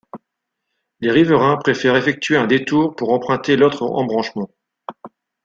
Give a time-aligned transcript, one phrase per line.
[0.99, 4.49] Les riverains préfèrent effectuer un détour pour emprunter l’autre embranchement.